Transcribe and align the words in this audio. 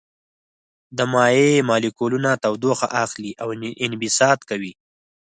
د 0.97 0.99
مایع 1.13 1.55
مالیکولونه 1.69 2.29
تودوخه 2.43 2.87
اخلي 3.03 3.31
او 3.41 3.47
انبساط 3.85 4.39
کوي. 4.49 4.73